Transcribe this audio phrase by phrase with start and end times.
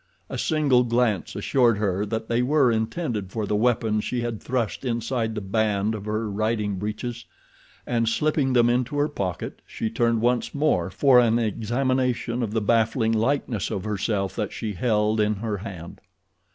[0.31, 4.83] A single glance assured her that they were intended for the weapon she had thrust
[4.83, 7.25] inside the band of her riding breeches,
[7.85, 12.61] and slipping them into her pocket she turned once more for an examination of the
[12.61, 16.01] baffling likeness of herself that she held in her hand.